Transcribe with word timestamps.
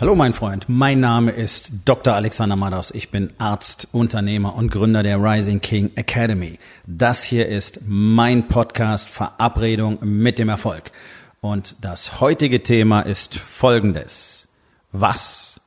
Hallo 0.00 0.14
mein 0.14 0.32
Freund, 0.32 0.66
mein 0.68 1.00
Name 1.00 1.32
ist 1.32 1.72
Dr. 1.84 2.14
Alexander 2.14 2.54
Madaus. 2.54 2.92
Ich 2.92 3.10
bin 3.10 3.32
Arzt, 3.38 3.88
Unternehmer 3.90 4.54
und 4.54 4.70
Gründer 4.70 5.02
der 5.02 5.20
Rising 5.20 5.60
King 5.60 5.90
Academy. 5.96 6.60
Das 6.86 7.24
hier 7.24 7.48
ist 7.48 7.80
mein 7.84 8.46
Podcast 8.46 9.08
Verabredung 9.08 9.98
mit 10.00 10.38
dem 10.38 10.50
Erfolg. 10.50 10.92
Und 11.40 11.74
das 11.80 12.20
heutige 12.20 12.62
Thema 12.62 13.00
ist 13.00 13.40
folgendes. 13.40 14.46
Was, 14.92 15.60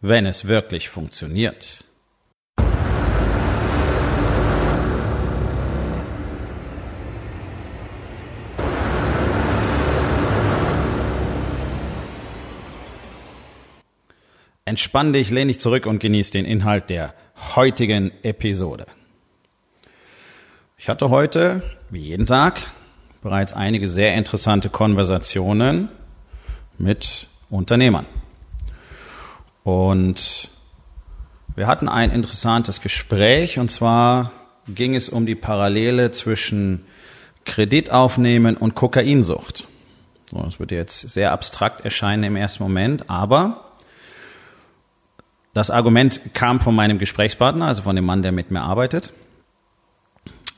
wenn 0.00 0.26
es 0.26 0.48
wirklich 0.48 0.88
funktioniert? 0.88 1.84
Entspann 14.68 15.12
dich, 15.12 15.30
lehn 15.30 15.46
dich 15.46 15.60
zurück 15.60 15.86
und 15.86 16.00
genieß 16.00 16.32
den 16.32 16.44
Inhalt 16.44 16.90
der 16.90 17.14
heutigen 17.54 18.10
Episode. 18.24 18.86
Ich 20.76 20.88
hatte 20.88 21.08
heute, 21.08 21.62
wie 21.88 22.00
jeden 22.00 22.26
Tag, 22.26 22.60
bereits 23.22 23.54
einige 23.54 23.86
sehr 23.86 24.14
interessante 24.14 24.68
Konversationen 24.68 25.88
mit 26.78 27.28
Unternehmern. 27.48 28.06
Und 29.62 30.50
wir 31.54 31.68
hatten 31.68 31.88
ein 31.88 32.10
interessantes 32.10 32.80
Gespräch 32.80 33.60
und 33.60 33.70
zwar 33.70 34.32
ging 34.66 34.96
es 34.96 35.08
um 35.08 35.26
die 35.26 35.36
Parallele 35.36 36.10
zwischen 36.10 36.86
Kreditaufnehmen 37.44 38.56
und 38.56 38.74
Kokainsucht. 38.74 39.68
So, 40.28 40.42
das 40.42 40.58
wird 40.58 40.72
jetzt 40.72 41.08
sehr 41.08 41.30
abstrakt 41.30 41.82
erscheinen 41.82 42.24
im 42.24 42.34
ersten 42.34 42.64
Moment, 42.64 43.08
aber 43.08 43.65
das 45.56 45.70
Argument 45.70 46.20
kam 46.34 46.60
von 46.60 46.74
meinem 46.74 46.98
Gesprächspartner, 46.98 47.66
also 47.66 47.80
von 47.80 47.96
dem 47.96 48.04
Mann, 48.04 48.22
der 48.22 48.30
mit 48.30 48.50
mir 48.50 48.60
arbeitet. 48.60 49.14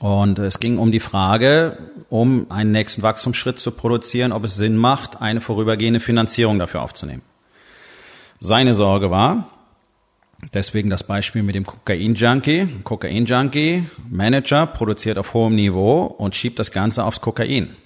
Und 0.01 0.41
es 0.41 0.59
ging 0.59 0.79
um 0.79 0.91
die 0.91 0.99
Frage, 0.99 1.79
um 2.09 2.51
einen 2.51 2.73
nächsten 2.73 3.03
Wachstumsschritt 3.03 3.61
zu 3.61 3.71
produzieren, 3.71 4.33
ob 4.33 4.43
es 4.43 4.57
Sinn 4.57 4.77
macht, 4.77 5.23
eine 5.23 5.41
vorübergehende 5.41 6.01
Finanzierung 6.01 6.59
dafür 6.59 6.83
aufzunehmen. 6.83 7.23
Seine 8.41 8.75
Sorge 8.75 9.09
war, 9.09 9.49
deswegen 10.53 10.91
das 10.91 11.05
Beispiel 11.05 11.45
mit 11.45 11.55
dem 11.55 11.65
Kokain-Junkie. 11.65 12.67
Kokain-Junkie, 12.83 13.85
Manager, 14.11 14.67
produziert 14.67 15.17
auf 15.17 15.33
hohem 15.33 15.55
Niveau 15.55 16.07
und 16.07 16.35
schiebt 16.35 16.59
das 16.59 16.73
Ganze 16.73 17.05
aufs 17.05 17.21
Kokain. 17.21 17.77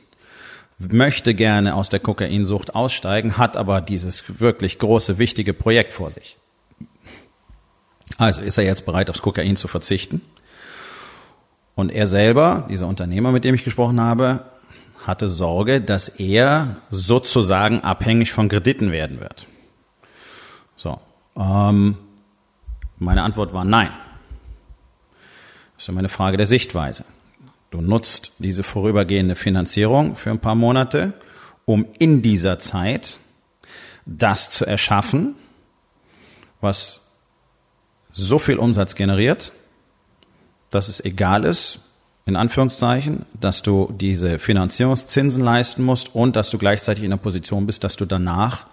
Möchte 0.79 1.35
gerne 1.35 1.75
aus 1.75 1.91
der 1.91 2.01
Kokainsucht 2.01 2.75
aussteigen, 2.75 3.37
hat 3.37 3.59
aber 3.59 3.83
dieses 3.83 4.41
wirklich 4.41 4.79
große, 4.79 5.19
wichtige 5.19 5.53
Projekt 5.53 5.93
vor 5.93 6.11
sich. 6.11 6.39
Also 8.23 8.41
ist 8.41 8.57
er 8.57 8.63
jetzt 8.63 8.87
bereit, 8.87 9.11
aufs 9.11 9.21
Kokain 9.21 9.57
zu 9.57 9.67
verzichten? 9.67 10.21
Und 11.75 11.91
er 11.91 12.07
selber, 12.07 12.69
dieser 12.71 12.87
Unternehmer, 12.87 13.33
mit 13.33 13.43
dem 13.43 13.57
ich 13.57 13.65
gesprochen 13.65 14.01
habe, 14.01 14.45
hatte 15.05 15.29
Sorge, 15.29 15.81
dass 15.81 16.09
er 16.09 16.77
sozusagen 16.91 17.81
abhängig 17.81 18.31
von 18.31 18.49
Krediten 18.49 18.93
werden 18.93 19.21
wird. 19.21 19.49
So, 20.77 21.01
ähm, 21.37 21.99
meine 22.99 23.25
Antwort 23.25 23.53
war 23.53 23.65
nein. 23.65 23.91
Das 25.75 25.85
ist 25.85 25.89
immer 25.89 25.99
eine 25.99 26.09
Frage 26.09 26.37
der 26.37 26.47
Sichtweise. 26.47 27.05
Du 27.73 27.81
nutzt 27.81 28.35
diese 28.39 28.63
vorübergehende 28.63 29.35
Finanzierung 29.35 30.15
für 30.15 30.31
ein 30.31 30.39
paar 30.39 30.55
Monate, 30.55 31.15
um 31.65 31.87
in 31.99 32.23
dieser 32.23 32.61
Zeit 32.61 33.19
das 34.07 34.51
zu 34.51 34.65
erschaffen, 34.65 35.35
was 36.61 37.02
so 38.13 38.39
viel 38.39 38.59
Umsatz 38.59 38.95
generiert, 38.95 39.53
dass 40.71 40.89
es 40.89 41.05
egal 41.05 41.45
ist, 41.45 41.81
in 42.25 42.37
Anführungszeichen, 42.37 43.27
dass 43.41 43.63
du 43.63 43.93
diese 43.93 44.39
Finanzierungszinsen 44.39 45.43
leisten 45.43 45.83
musst 45.83 46.15
und 46.15 46.37
dass 46.37 46.51
du 46.51 46.59
gleichzeitig 46.59 47.03
in 47.05 47.11
der 47.11 47.17
Position 47.17 47.67
bist, 47.67 47.83
dass 47.83 47.97
du 47.97 48.05
danach 48.05 48.67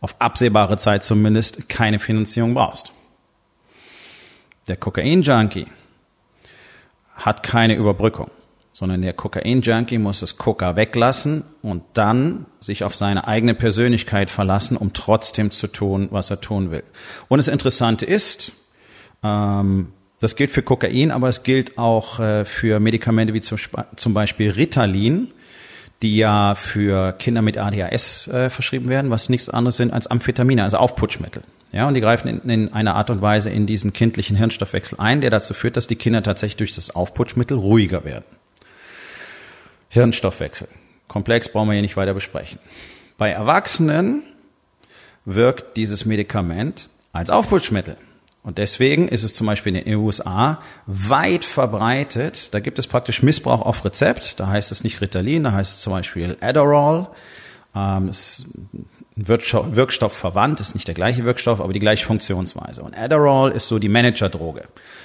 auf 0.00 0.20
absehbare 0.20 0.78
Zeit 0.78 1.04
zumindest 1.04 1.68
keine 1.68 1.98
Finanzierung 1.98 2.54
brauchst. 2.54 2.92
Der 4.66 4.76
Kokain-Junkie 4.76 5.66
hat 7.14 7.42
keine 7.42 7.74
Überbrückung, 7.74 8.30
sondern 8.72 9.02
der 9.02 9.12
Kokain-Junkie 9.12 9.98
muss 9.98 10.20
das 10.20 10.36
Coca 10.36 10.76
weglassen 10.76 11.44
und 11.62 11.82
dann 11.94 12.46
sich 12.60 12.84
auf 12.84 12.94
seine 12.94 13.26
eigene 13.26 13.54
Persönlichkeit 13.54 14.28
verlassen, 14.28 14.76
um 14.76 14.92
trotzdem 14.92 15.50
zu 15.50 15.68
tun, 15.68 16.08
was 16.10 16.30
er 16.30 16.40
tun 16.40 16.70
will. 16.70 16.84
Und 17.28 17.38
das 17.38 17.48
Interessante 17.48 18.06
ist, 18.06 18.52
ähm, 19.22 19.92
das 20.20 20.34
gilt 20.34 20.50
für 20.50 20.62
Kokain, 20.62 21.10
aber 21.10 21.28
es 21.28 21.42
gilt 21.42 21.78
auch 21.78 22.18
äh, 22.18 22.44
für 22.44 22.80
Medikamente 22.80 23.34
wie 23.34 23.40
zum, 23.40 23.58
zum, 23.96 24.14
Beispiel 24.14 24.50
Ritalin, 24.50 25.28
die 26.02 26.16
ja 26.16 26.54
für 26.54 27.12
Kinder 27.12 27.42
mit 27.42 27.56
ADHS 27.56 28.28
äh, 28.28 28.50
verschrieben 28.50 28.88
werden, 28.88 29.10
was 29.10 29.28
nichts 29.28 29.48
anderes 29.48 29.76
sind 29.76 29.92
als 29.92 30.06
Amphetamine, 30.08 30.64
also 30.64 30.78
Aufputschmittel. 30.78 31.42
Ja, 31.70 31.86
und 31.86 31.94
die 31.94 32.00
greifen 32.00 32.28
in, 32.28 32.50
in 32.50 32.72
einer 32.72 32.94
Art 32.94 33.10
und 33.10 33.20
Weise 33.20 33.50
in 33.50 33.66
diesen 33.66 33.92
kindlichen 33.92 34.36
Hirnstoffwechsel 34.36 34.98
ein, 34.98 35.20
der 35.20 35.30
dazu 35.30 35.54
führt, 35.54 35.76
dass 35.76 35.86
die 35.86 35.96
Kinder 35.96 36.22
tatsächlich 36.22 36.56
durch 36.56 36.72
das 36.72 36.94
Aufputschmittel 36.94 37.58
ruhiger 37.58 38.04
werden. 38.04 38.24
Hirnstoffwechsel. 39.90 40.68
Komplex 41.08 41.48
brauchen 41.50 41.68
wir 41.68 41.74
hier 41.74 41.82
nicht 41.82 41.96
weiter 41.96 42.14
besprechen. 42.14 42.58
Bei 43.18 43.30
Erwachsenen 43.30 44.22
wirkt 45.24 45.76
dieses 45.76 46.04
Medikament 46.04 46.88
als 47.12 47.30
Aufputschmittel. 47.30 47.96
Und 48.48 48.56
deswegen 48.56 49.08
ist 49.08 49.24
es 49.24 49.34
zum 49.34 49.46
Beispiel 49.46 49.76
in 49.76 49.84
den 49.84 49.94
USA 49.96 50.62
weit 50.86 51.44
verbreitet. 51.44 52.54
Da 52.54 52.60
gibt 52.60 52.78
es 52.78 52.86
praktisch 52.86 53.22
Missbrauch 53.22 53.60
auf 53.60 53.84
Rezept. 53.84 54.40
Da 54.40 54.46
heißt 54.46 54.72
es 54.72 54.82
nicht 54.82 55.02
Ritalin, 55.02 55.42
da 55.42 55.52
heißt 55.52 55.72
es 55.72 55.78
zum 55.80 55.92
Beispiel 55.92 56.34
Adderall. 56.40 57.08
Ähm, 57.76 58.08
ist 58.08 58.46
ein 59.18 59.28
Wirkstoff 59.28 60.14
verwandt, 60.14 60.62
ist 60.62 60.74
nicht 60.74 60.88
der 60.88 60.94
gleiche 60.94 61.26
Wirkstoff, 61.26 61.60
aber 61.60 61.74
die 61.74 61.78
gleiche 61.78 62.06
Funktionsweise. 62.06 62.82
Und 62.82 62.96
Adderall 62.96 63.52
ist 63.52 63.68
so 63.68 63.78
die 63.78 63.90
Managerdroge. 63.90 64.62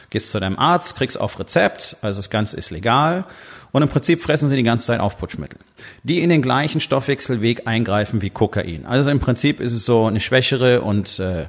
Gehst 0.09 0.31
zu 0.31 0.39
deinem 0.39 0.57
Arzt, 0.57 0.95
kriegst 0.95 1.19
auf 1.19 1.37
Rezept, 1.37 1.97
also 2.01 2.19
das 2.19 2.29
Ganze 2.29 2.55
ist 2.55 2.71
legal. 2.71 3.25
Und 3.73 3.81
im 3.81 3.89
Prinzip 3.89 4.21
fressen 4.21 4.47
sie 4.47 4.55
die 4.55 4.63
ganze 4.63 4.85
Zeit 4.85 5.01
Aufputschmittel, 5.01 5.59
die 6.03 6.21
in 6.21 6.29
den 6.29 6.41
gleichen 6.41 6.79
Stoffwechselweg 6.79 7.67
eingreifen 7.67 8.21
wie 8.21 8.29
Kokain. 8.29 8.85
Also 8.85 9.09
im 9.09 9.19
Prinzip 9.19 9.59
ist 9.59 9.73
es 9.73 9.83
so 9.83 10.05
eine 10.05 10.21
schwächere 10.21 10.79
und 10.81 11.19
äh, 11.19 11.47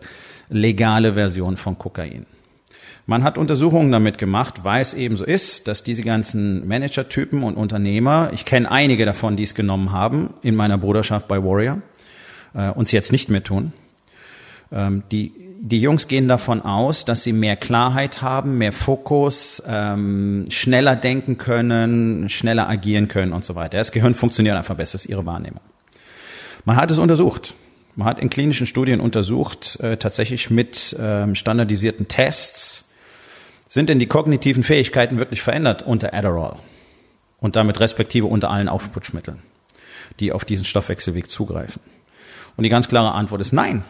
legale 0.49 1.15
Version 1.15 1.57
von 1.57 1.79
Kokain. 1.79 2.27
Man 3.07 3.23
hat 3.23 3.37
Untersuchungen 3.37 3.93
damit 3.93 4.17
gemacht, 4.17 4.65
weil 4.65 4.81
es 4.81 4.95
eben 4.95 5.17
so 5.17 5.25
ist, 5.25 5.69
dass 5.69 5.83
diese 5.83 6.03
ganzen 6.03 6.67
Managertypen 6.67 7.43
und 7.43 7.57
Unternehmer, 7.57 8.31
ich 8.33 8.47
kenne 8.47 8.71
einige 8.71 9.05
davon, 9.05 9.37
die 9.37 9.43
es 9.43 9.55
genommen 9.55 9.93
haben 9.93 10.33
in 10.41 10.57
meiner 10.57 10.79
Bruderschaft 10.79 11.29
bei 11.29 11.43
Warrior, 11.43 11.83
äh, 12.55 12.71
uns 12.71 12.93
jetzt 12.93 13.13
nicht 13.13 13.29
mehr 13.29 13.43
tun. 13.43 13.75
Ähm, 14.73 15.03
die, 15.13 15.33
die 15.61 15.83
Jungs 15.83 16.09
gehen 16.09 16.29
davon 16.29 16.63
aus, 16.63 17.05
dass 17.05 17.23
sie 17.23 17.35
mehr 17.35 17.57
Klarheit 17.57 18.23
haben, 18.23 18.57
mehr 18.57 18.73
Fokus, 18.73 19.63
ähm, 19.67 20.47
schneller 20.49 20.97
denken 20.97 21.37
können, 21.37 22.31
schneller 22.31 22.71
agieren 22.71 23.09
können 23.09 23.35
und 23.35 23.45
so 23.45 23.55
weiter. 23.55 23.77
Das 23.77 23.93
Gehirn 23.93 24.15
funktioniert 24.15 24.57
einfach 24.57 24.77
besser, 24.77 24.93
das 24.93 25.05
ist 25.05 25.11
ihre 25.11 25.27
Wahrnehmung. 25.27 25.61
Man 26.65 26.77
hat 26.77 26.91
es 26.91 26.99
untersucht. 26.99 27.55
Man 27.97 28.09
hat 28.09 28.19
in 28.19 28.31
klinischen 28.31 28.67
Studien 28.67 29.01
untersucht, 29.01 29.79
äh, 29.81 29.97
tatsächlich 29.97 30.51
mit 30.51 30.97
ähm, 30.99 31.35
standardisierten 31.35 32.09
Tests, 32.09 32.89
sind 33.69 33.89
denn 33.89 33.99
die 33.99 34.07
kognitiven 34.07 34.63
Fähigkeiten 34.63 35.19
wirklich 35.19 35.43
verändert 35.43 35.83
unter 35.83 36.13
Adderall 36.13 36.59
und 37.41 37.57
damit 37.57 37.81
respektive 37.81 38.27
unter 38.27 38.51
allen 38.51 38.69
Aufputschmitteln, 38.69 39.43
die 40.21 40.33
auf 40.33 40.45
diesen 40.45 40.65
Stoffwechselweg 40.65 41.31
zugreifen? 41.31 41.81
Und 42.57 42.65
die 42.65 42.71
ganz 42.71 42.89
klare 42.89 43.13
Antwort 43.13 43.41
ist 43.41 43.53
nein. 43.53 43.85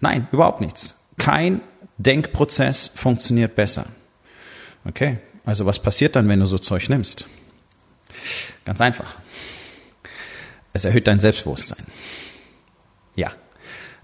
Nein, 0.00 0.28
überhaupt 0.32 0.60
nichts. 0.60 0.96
Kein 1.16 1.60
Denkprozess 1.98 2.90
funktioniert 2.94 3.56
besser. 3.56 3.86
Okay, 4.86 5.18
also 5.44 5.66
was 5.66 5.80
passiert 5.80 6.14
dann, 6.14 6.28
wenn 6.28 6.40
du 6.40 6.46
so 6.46 6.58
Zeug 6.58 6.88
nimmst? 6.88 7.26
Ganz 8.64 8.80
einfach. 8.80 9.16
Es 10.72 10.84
erhöht 10.84 11.06
dein 11.06 11.20
Selbstbewusstsein. 11.20 11.84
Ja, 13.18 13.32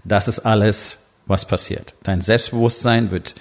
das 0.03 0.27
ist 0.27 0.39
alles, 0.39 0.99
was 1.25 1.47
passiert. 1.47 1.95
Dein 2.03 2.19
Selbstbewusstsein 2.19 3.11
wird 3.11 3.35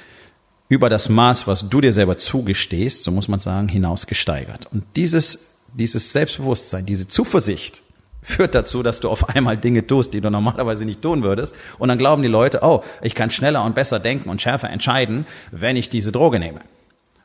über 0.68 0.88
das 0.88 1.08
Maß, 1.08 1.48
was 1.48 1.68
du 1.68 1.80
dir 1.80 1.92
selber 1.92 2.16
zugestehst, 2.16 3.02
so 3.02 3.10
muss 3.10 3.26
man 3.26 3.40
sagen, 3.40 3.66
hinaus 3.66 4.06
gesteigert. 4.06 4.68
Und 4.72 4.84
dieses, 4.94 5.56
dieses 5.72 6.12
Selbstbewusstsein, 6.12 6.86
diese 6.86 7.08
Zuversicht 7.08 7.82
führt 8.22 8.54
dazu, 8.54 8.84
dass 8.84 9.00
du 9.00 9.10
auf 9.10 9.28
einmal 9.30 9.56
Dinge 9.56 9.84
tust, 9.84 10.14
die 10.14 10.20
du 10.20 10.30
normalerweise 10.30 10.84
nicht 10.84 11.02
tun 11.02 11.24
würdest. 11.24 11.56
Und 11.80 11.88
dann 11.88 11.98
glauben 11.98 12.22
die 12.22 12.28
Leute, 12.28 12.60
oh, 12.62 12.84
ich 13.02 13.16
kann 13.16 13.32
schneller 13.32 13.64
und 13.64 13.74
besser 13.74 13.98
denken 13.98 14.30
und 14.30 14.40
schärfer 14.40 14.70
entscheiden, 14.70 15.26
wenn 15.50 15.74
ich 15.74 15.90
diese 15.90 16.12
Droge 16.12 16.38
nehme. 16.38 16.60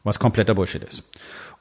Was 0.03 0.17
kompletter 0.17 0.55
Bullshit 0.55 0.83
ist. 0.83 1.03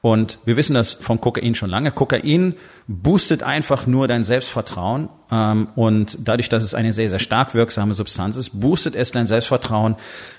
Und 0.01 0.39
wir 0.45 0.55
wissen 0.55 0.75
das 0.75 0.93
vom 0.93 1.19
Kokain 1.19 1.55
schon 1.55 1.69
lange. 1.69 1.91
Kokain 1.91 2.55
boostet 2.87 3.43
einfach 3.43 3.85
nur 3.85 4.07
dein 4.07 4.23
Selbstvertrauen. 4.23 5.09
Ähm, 5.29 5.67
und 5.75 6.17
dadurch, 6.21 6.47
dass 6.47 6.63
es 6.63 6.73
eine 6.73 6.93
sehr, 6.93 7.09
sehr 7.09 7.19
stark 7.19 7.53
wirksame 7.53 7.93
Substanz 7.93 8.37
ist, 8.37 8.61
boostet 8.61 8.95
es 8.95 9.11
dein 9.11 9.27
Selbstvertrauen 9.27 9.97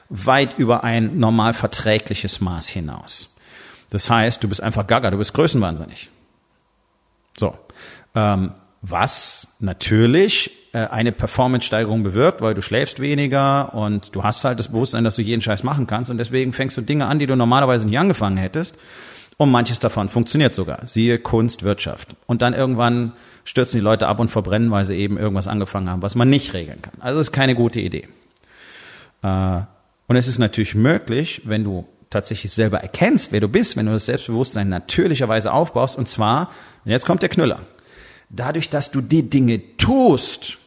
weit 0.09 0.57
über 0.57 0.83
ein 0.83 1.19
normal 1.19 1.53
verträgliches 1.53 2.41
Maß 2.41 2.69
hinaus. 2.69 3.37
Das 3.91 4.09
heißt, 4.09 4.43
du 4.43 4.49
bist 4.49 4.63
einfach 4.63 4.87
gaga, 4.87 5.11
du 5.11 5.19
bist 5.19 5.35
größenwahnsinnig. 5.35 6.09
So. 7.39 7.55
Ähm, 8.15 8.53
was 8.81 9.47
natürlich 9.59 10.51
äh, 10.73 10.87
eine 10.87 11.13
Performance-Steigerung 11.13 12.03
bewirkt, 12.03 12.41
weil 12.41 12.55
du 12.55 12.63
schläfst 12.63 12.99
weniger 13.01 13.75
und 13.75 14.15
du 14.15 14.23
hast 14.23 14.43
halt 14.43 14.59
das 14.59 14.69
Bewusstsein, 14.69 15.05
dass 15.05 15.17
du 15.17 15.23
jeden 15.23 15.43
Scheiß 15.43 15.65
machen 15.65 15.87
kannst 15.87 16.11
und 16.11 16.17
deswegen 16.17 16.55
fängst 16.55 16.79
du 16.79 16.81
Dinge 16.81 17.07
an, 17.07 17.19
die 17.19 17.27
du 17.27 17.37
normalerweise 17.37 17.87
nicht 17.87 17.99
angefangen 17.99 18.39
hättest 18.39 18.79
und 19.41 19.51
manches 19.51 19.81
davon 19.81 20.11
funktioniert 20.11 20.55
sogar. 20.55 20.87
Siehe 20.87 21.19
Kunst, 21.19 21.63
Wirtschaft. 21.63 22.15
Und 22.27 22.43
dann 22.43 22.53
irgendwann 22.53 23.15
stürzen 23.45 23.79
die 23.79 23.83
Leute 23.83 24.07
ab 24.07 24.21
und 24.21 24.29
verbrennen, 24.29 24.71
weil 24.71 24.85
sie 24.85 24.97
eben 24.97 25.17
irgendwas 25.17 25.49
angefangen 25.49 25.89
haben, 25.89 26.03
was 26.03 26.15
man 26.15 26.29
nicht 26.29 26.53
regeln 26.53 26.83
kann. 26.83 26.93
Also 27.01 27.21
ist 27.21 27.33
keine 27.33 27.55
gute 27.55 27.81
Idee. 27.81 28.07
Äh, 29.23 29.61
und 30.09 30.17
es 30.17 30.29
ist 30.29 30.41
natürlich 30.41 30.75
möglich, 30.75 31.41
wenn 31.47 31.65
du 31.65 31.89
tatsächlich 32.11 32.53
selber 32.53 32.81
erkennst, 32.83 33.33
wer 33.33 33.41
du 33.41 33.49
bist, 33.49 33.79
wenn 33.79 33.87
du 33.87 33.93
das 33.93 34.05
Selbstbewusstsein 34.05 34.69
natürlicherweise 34.69 35.55
aufbaust, 35.55 35.97
und 35.97 36.07
zwar, 36.07 36.51
und 36.85 36.91
jetzt 36.91 37.07
kommt 37.07 37.23
der 37.23 37.31
Knüller, 37.31 37.61
dadurch, 38.29 38.69
dass 38.69 38.91
du 38.91 39.01
die 39.01 39.31
Dinge 39.31 39.63
tust, 39.79 40.59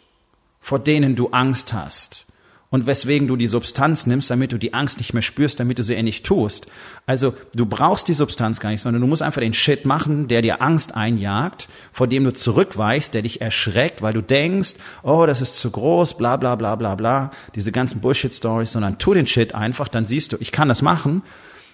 vor 0.59 0.79
denen 0.79 1.15
du 1.15 1.29
Angst 1.29 1.73
hast, 1.73 2.25
und 2.73 2.87
weswegen 2.87 3.27
du 3.27 3.35
die 3.35 3.45
Substanz 3.45 4.07
nimmst, 4.07 4.31
damit 4.31 4.51
du 4.51 4.57
die 4.57 4.73
Angst 4.73 4.97
nicht 4.97 5.13
mehr 5.13 5.21
spürst, 5.21 5.59
damit 5.59 5.77
du 5.77 5.83
sie 5.83 6.01
nicht 6.01 6.25
tust. 6.25 6.65
Also 7.05 7.35
du 7.53 7.67
brauchst 7.67 8.07
die 8.07 8.13
Substanz 8.13 8.59
gar 8.59 8.71
nicht, 8.71 8.81
sondern 8.81 8.99
du 8.99 9.07
musst 9.07 9.21
einfach 9.21 9.41
den 9.41 9.53
Shit 9.53 9.85
machen, 9.85 10.27
der 10.27 10.41
dir 10.41 10.59
Angst 10.59 10.95
einjagt, 10.95 11.69
vor 11.91 12.07
dem 12.07 12.23
du 12.23 12.33
zurückweichst, 12.33 13.13
der 13.13 13.21
dich 13.21 13.41
erschreckt, 13.41 14.01
weil 14.01 14.13
du 14.13 14.23
denkst, 14.23 14.73
oh, 15.03 15.27
das 15.27 15.43
ist 15.43 15.59
zu 15.59 15.69
groß, 15.69 16.17
bla 16.17 16.35
bla 16.37 16.55
bla 16.55 16.75
bla 16.75 16.95
bla, 16.95 17.29
diese 17.53 17.71
ganzen 17.71 18.01
Bullshit-Stories, 18.01 18.71
sondern 18.71 18.97
tu 18.97 19.13
den 19.13 19.27
Shit 19.27 19.53
einfach, 19.53 19.87
dann 19.87 20.07
siehst 20.07 20.33
du, 20.33 20.37
ich 20.39 20.51
kann 20.51 20.67
das 20.67 20.81
machen. 20.81 21.21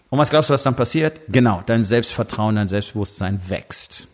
Und 0.09 0.19
was 0.19 0.29
glaubst 0.29 0.49
du, 0.49 0.53
was 0.53 0.63
dann 0.63 0.75
passiert? 0.75 1.21
Genau, 1.29 1.63
dein 1.65 1.83
Selbstvertrauen, 1.83 2.57
dein 2.57 2.67
Selbstbewusstsein 2.67 3.39
wächst. 3.47 4.05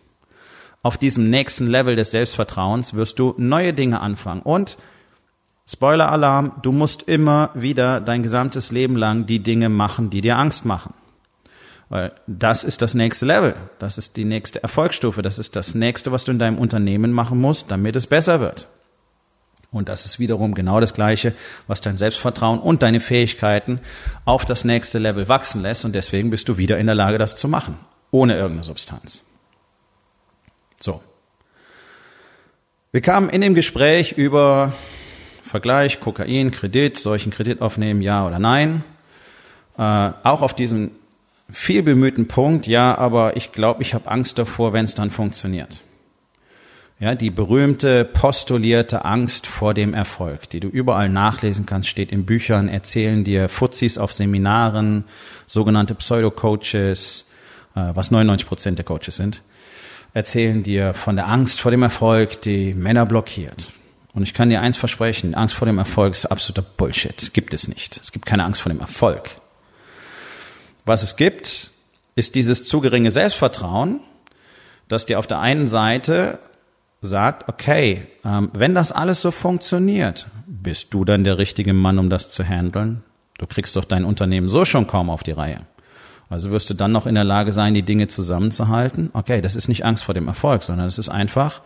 Auf 0.84 1.00
diesem 1.00 1.32
nächsten 1.32 1.66
Level 1.66 1.96
des 1.96 2.12
Selbstvertrauens 2.12 2.94
wirst 2.94 3.18
du 3.18 3.34
neue 3.40 3.74
Dinge 3.74 4.02
anfangen 4.02 4.44
und 4.44 4.78
Spoiler-Alarm, 5.68 6.54
du 6.62 6.72
musst 6.72 7.04
immer 7.04 7.50
wieder 7.56 8.00
dein 8.00 8.22
gesamtes 8.22 8.72
Leben 8.72 8.96
lang 8.96 9.26
die 9.26 9.40
Dinge 9.40 9.70
machen, 9.70 10.10
die 10.10 10.22
dir 10.22 10.38
Angst 10.38 10.66
machen. 10.66 10.94
Weil 11.90 12.12
das 12.28 12.64
ist 12.64 12.82
das 12.82 12.94
nächste 12.94 13.26
Level, 13.26 13.56
das 13.80 13.98
ist 13.98 14.18
die 14.18 14.26
nächste 14.26 14.62
Erfolgsstufe, 14.62 15.22
das 15.22 15.40
ist 15.40 15.56
das 15.56 15.76
nächste, 15.76 16.12
was 16.12 16.24
du 16.24 16.32
in 16.32 16.40
deinem 16.40 16.58
Unternehmen 16.58 17.12
machen 17.12 17.40
musst, 17.40 17.70
damit 17.72 17.96
es 17.96 18.08
besser 18.08 18.40
wird. 18.40 18.68
Und 19.72 19.90
das 19.90 20.06
ist 20.06 20.20
wiederum 20.20 20.54
genau 20.56 20.80
das 20.80 20.94
Gleiche, 20.94 21.34
was 21.68 21.82
dein 21.82 21.98
Selbstvertrauen 21.98 22.60
und 22.60 22.82
deine 22.82 23.00
Fähigkeiten 23.00 23.82
auf 24.24 24.46
das 24.46 24.64
nächste 24.64 25.00
Level 25.00 25.28
wachsen 25.28 25.62
lässt. 25.62 25.84
Und 25.84 25.94
deswegen 25.94 26.30
bist 26.30 26.48
du 26.48 26.58
wieder 26.58 26.78
in 26.78 26.86
der 26.86 26.96
Lage, 26.96 27.18
das 27.18 27.36
zu 27.36 27.48
machen, 27.48 27.78
ohne 28.10 28.36
irgendeine 28.36 28.64
Substanz. 28.64 29.22
So. 30.80 31.02
Wir 32.92 33.02
kamen 33.02 33.30
in 33.30 33.42
dem 33.42 33.54
Gespräch 33.54 34.14
über 34.14 34.72
Vergleich, 35.56 36.02
Kokain, 36.02 36.52
Kredit, 36.52 36.98
solchen 36.98 37.32
Kredit 37.32 37.62
aufnehmen, 37.62 38.02
ja 38.02 38.28
oder 38.28 38.40
nein. 38.40 38.84
Äh, 39.78 39.82
auch 39.82 40.42
auf 40.42 40.54
diesen 40.54 40.92
viel 41.50 41.82
bemühten 41.82 42.28
Punkt, 42.28 42.68
ja, 42.68 42.98
aber 42.98 43.38
ich 43.38 43.54
glaube, 43.54 43.82
ich 43.82 43.94
habe 43.94 44.12
Angst 44.12 44.38
davor, 44.38 44.74
wenn 44.74 44.84
es 44.84 44.96
dann 44.96 45.12
funktioniert. 45.12 45.80
Ja, 47.00 47.16
die 47.16 47.30
berühmte 47.30 48.04
postulierte 48.04 49.06
Angst 49.06 49.48
vor 49.48 49.74
dem 49.74 49.94
Erfolg, 49.94 50.50
die 50.50 50.60
du 50.60 50.68
überall 50.68 51.08
nachlesen 51.08 51.66
kannst, 51.66 51.88
steht 51.88 52.12
in 52.12 52.26
Büchern, 52.26 52.68
erzählen 52.68 53.24
dir 53.24 53.48
Fuzis 53.48 53.98
auf 53.98 54.14
Seminaren, 54.14 55.06
sogenannte 55.46 55.96
Pseudo-Coaches, 55.96 57.30
äh, 57.76 57.92
was 57.94 58.12
99 58.12 58.46
Prozent 58.46 58.78
der 58.78 58.84
Coaches 58.84 59.16
sind, 59.16 59.42
erzählen 60.14 60.64
dir 60.64 60.94
von 60.94 61.16
der 61.16 61.30
Angst 61.30 61.62
vor 61.62 61.72
dem 61.72 61.84
Erfolg, 61.84 62.42
die 62.42 62.74
Männer 62.74 63.06
blockiert. 63.06 63.70
Und 64.16 64.24
ich 64.24 64.34
kann 64.34 64.50
dir 64.50 64.62
eins 64.62 64.78
versprechen, 64.78 65.36
Angst 65.36 65.56
vor 65.56 65.66
dem 65.66 65.78
Erfolg 65.78 66.14
ist 66.14 66.26
absoluter 66.26 66.62
Bullshit. 66.62 67.34
Gibt 67.34 67.54
es 67.54 67.68
nicht. 67.68 68.00
Es 68.02 68.14
gibt 68.14 68.26
keine 68.26 68.46
Angst 68.46 68.62
vor 68.62 68.72
dem 68.72 68.80
Erfolg. 68.80 69.30
Was 70.86 71.04
es 71.04 71.18
gibt, 71.18 71.72
ist 72.16 72.36
dieses 72.36 72.64
zu 72.64 72.80
geringe 72.80 73.12
Selbstvertrauen, 73.12 74.00
das 74.88 75.06
dir 75.06 75.20
auf 75.20 75.28
der 75.28 75.40
einen 75.40 75.68
Seite 75.68 76.40
sagt, 77.02 77.50
okay, 77.50 78.08
ähm, 78.24 78.50
wenn 78.54 78.74
das 78.74 78.94
alles 78.94 79.22
so 79.22 79.32
funktioniert, 79.32 80.28
bist 80.48 80.94
du 80.94 81.04
dann 81.04 81.26
der 81.26 81.38
richtige 81.38 81.74
Mann, 81.74 82.00
um 82.00 82.10
das 82.10 82.32
zu 82.32 82.44
handeln? 82.44 83.04
Du 83.38 83.48
kriegst 83.48 83.76
doch 83.76 83.84
dein 83.84 84.06
Unternehmen 84.06 84.48
so 84.48 84.64
schon 84.64 84.88
kaum 84.88 85.10
auf 85.10 85.24
die 85.24 85.32
Reihe. 85.32 85.62
Also 86.30 86.52
wirst 86.52 86.70
du 86.70 86.74
dann 86.74 86.94
noch 86.94 87.06
in 87.06 87.16
der 87.16 87.26
Lage 87.26 87.52
sein, 87.52 87.74
die 87.74 87.84
Dinge 87.84 88.08
zusammenzuhalten? 88.08 89.10
Okay, 89.12 89.42
das 89.42 89.58
ist 89.58 89.68
nicht 89.68 89.84
Angst 89.84 90.06
vor 90.06 90.14
dem 90.14 90.28
Erfolg, 90.28 90.64
sondern 90.64 90.88
es 90.88 90.98
ist 90.98 91.10
einfach, 91.10 91.62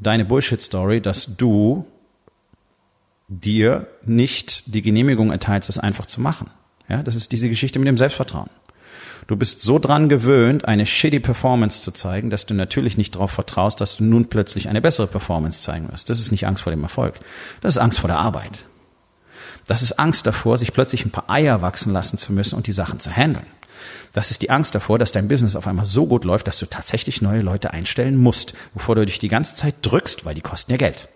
deine 0.00 0.24
Bullshit-Story, 0.24 1.00
dass 1.00 1.36
du 1.36 1.86
dir 3.28 3.86
nicht 4.04 4.64
die 4.66 4.82
Genehmigung 4.82 5.30
erteilst, 5.30 5.68
das 5.68 5.78
einfach 5.78 6.06
zu 6.06 6.20
machen. 6.20 6.50
Ja, 6.88 7.02
das 7.02 7.14
ist 7.14 7.30
diese 7.30 7.48
Geschichte 7.48 7.78
mit 7.78 7.86
dem 7.86 7.98
Selbstvertrauen. 7.98 8.50
Du 9.28 9.36
bist 9.36 9.62
so 9.62 9.78
dran 9.78 10.08
gewöhnt, 10.08 10.64
eine 10.64 10.86
shitty 10.86 11.20
Performance 11.20 11.82
zu 11.82 11.92
zeigen, 11.92 12.30
dass 12.30 12.46
du 12.46 12.54
natürlich 12.54 12.96
nicht 12.96 13.14
darauf 13.14 13.30
vertraust, 13.30 13.80
dass 13.80 13.98
du 13.98 14.04
nun 14.04 14.26
plötzlich 14.26 14.68
eine 14.68 14.80
bessere 14.80 15.06
Performance 15.06 15.62
zeigen 15.62 15.88
wirst. 15.92 16.10
Das 16.10 16.18
ist 16.18 16.32
nicht 16.32 16.48
Angst 16.48 16.64
vor 16.64 16.72
dem 16.72 16.82
Erfolg. 16.82 17.14
Das 17.60 17.76
ist 17.76 17.78
Angst 17.80 18.00
vor 18.00 18.08
der 18.08 18.18
Arbeit. 18.18 18.64
Das 19.68 19.82
ist 19.82 20.00
Angst 20.00 20.26
davor, 20.26 20.58
sich 20.58 20.72
plötzlich 20.72 21.04
ein 21.04 21.12
paar 21.12 21.30
Eier 21.30 21.62
wachsen 21.62 21.92
lassen 21.92 22.18
zu 22.18 22.32
müssen 22.32 22.56
und 22.56 22.66
die 22.66 22.72
Sachen 22.72 22.98
zu 22.98 23.10
handeln. 23.10 23.46
Das 24.12 24.30
ist 24.30 24.42
die 24.42 24.50
Angst 24.50 24.74
davor, 24.74 24.98
dass 24.98 25.12
dein 25.12 25.28
Business 25.28 25.56
auf 25.56 25.66
einmal 25.66 25.86
so 25.86 26.06
gut 26.06 26.24
läuft, 26.24 26.48
dass 26.48 26.58
du 26.58 26.66
tatsächlich 26.66 27.22
neue 27.22 27.42
Leute 27.42 27.72
einstellen 27.72 28.16
musst, 28.16 28.54
wovor 28.74 28.96
du 28.96 29.06
dich 29.06 29.18
die 29.18 29.28
ganze 29.28 29.54
Zeit 29.54 29.76
drückst, 29.82 30.24
weil 30.24 30.34
die 30.34 30.40
kosten 30.40 30.72
ja 30.72 30.76
Geld. 30.76 31.08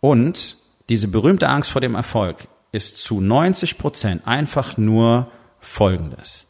Und 0.00 0.56
diese 0.88 1.08
berühmte 1.08 1.48
Angst 1.48 1.70
vor 1.70 1.80
dem 1.80 1.94
Erfolg 1.94 2.48
ist 2.72 2.98
zu 2.98 3.20
90 3.20 3.78
Prozent 3.78 4.26
einfach 4.26 4.76
nur 4.76 5.30
Folgendes. 5.60 6.46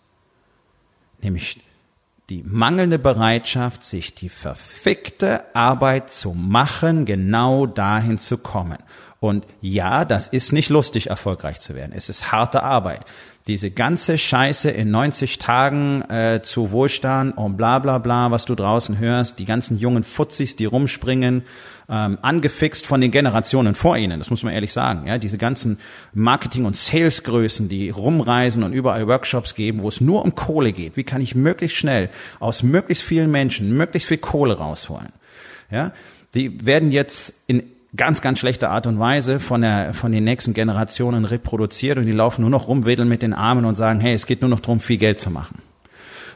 Nämlich 1.20 1.60
die 2.28 2.42
mangelnde 2.42 2.98
Bereitschaft, 2.98 3.82
sich 3.82 4.14
die 4.14 4.28
verfickte 4.28 5.54
Arbeit 5.54 6.12
zu 6.12 6.34
machen, 6.34 7.06
genau 7.06 7.66
dahin 7.66 8.18
zu 8.18 8.38
kommen. 8.38 8.78
Und 9.20 9.46
ja, 9.60 10.04
das 10.04 10.28
ist 10.28 10.52
nicht 10.52 10.68
lustig, 10.68 11.10
erfolgreich 11.10 11.58
zu 11.60 11.74
werden. 11.74 11.92
Es 11.94 12.08
ist 12.08 12.30
harte 12.30 12.62
Arbeit 12.62 13.04
diese 13.48 13.70
ganze 13.70 14.18
Scheiße 14.18 14.70
in 14.70 14.90
90 14.90 15.38
Tagen 15.38 16.02
äh, 16.10 16.40
zu 16.42 16.70
Wohlstand 16.70 17.36
und 17.36 17.56
bla 17.56 17.78
bla 17.78 17.96
bla, 17.96 18.30
was 18.30 18.44
du 18.44 18.54
draußen 18.54 18.98
hörst, 18.98 19.38
die 19.38 19.46
ganzen 19.46 19.78
jungen 19.78 20.04
Futzis, 20.04 20.54
die 20.54 20.66
rumspringen, 20.66 21.42
ähm, 21.88 22.18
angefixt 22.20 22.84
von 22.84 23.00
den 23.00 23.10
Generationen 23.10 23.74
vor 23.74 23.96
ihnen, 23.96 24.20
das 24.20 24.28
muss 24.28 24.42
man 24.42 24.52
ehrlich 24.52 24.74
sagen. 24.74 25.06
Ja, 25.06 25.16
diese 25.16 25.38
ganzen 25.38 25.78
Marketing- 26.12 26.66
und 26.66 26.76
Salesgrößen, 26.76 27.70
die 27.70 27.88
rumreisen 27.88 28.62
und 28.62 28.74
überall 28.74 29.08
Workshops 29.08 29.54
geben, 29.54 29.80
wo 29.80 29.88
es 29.88 30.02
nur 30.02 30.22
um 30.22 30.34
Kohle 30.34 30.74
geht. 30.74 30.98
Wie 30.98 31.04
kann 31.04 31.22
ich 31.22 31.34
möglichst 31.34 31.78
schnell 31.78 32.10
aus 32.40 32.62
möglichst 32.62 33.02
vielen 33.02 33.30
Menschen 33.30 33.74
möglichst 33.74 34.08
viel 34.08 34.18
Kohle 34.18 34.58
rausholen? 34.58 35.08
Ja, 35.70 35.92
die 36.34 36.66
werden 36.66 36.90
jetzt 36.90 37.44
in 37.46 37.62
ganz, 37.98 38.22
ganz 38.22 38.38
schlechte 38.38 38.70
Art 38.70 38.86
und 38.86 38.98
Weise 38.98 39.40
von, 39.40 39.60
der, 39.60 39.92
von 39.92 40.12
den 40.12 40.24
nächsten 40.24 40.54
Generationen 40.54 41.26
reproduziert 41.26 41.98
und 41.98 42.06
die 42.06 42.12
laufen 42.12 42.40
nur 42.40 42.50
noch 42.50 42.68
rum, 42.68 42.86
wedeln 42.86 43.08
mit 43.08 43.20
den 43.20 43.34
Armen 43.34 43.66
und 43.66 43.74
sagen, 43.74 44.00
hey, 44.00 44.14
es 44.14 44.24
geht 44.24 44.40
nur 44.40 44.48
noch 44.48 44.60
darum, 44.60 44.80
viel 44.80 44.96
Geld 44.96 45.18
zu 45.18 45.30
machen. 45.30 45.60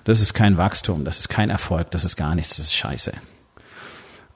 Das 0.05 0.21
ist 0.21 0.35
kein 0.35 0.59
Wachstum, 0.59 1.05
das 1.05 1.21
ist 1.21 1.29
kein 1.29 1.49
Erfolg, 1.49 1.91
das 1.93 2.05
ist 2.05 2.17
gar 2.17 2.35
nichts, 2.35 2.57
das 2.57 2.67
ist 2.67 2.75
scheiße. 2.75 3.13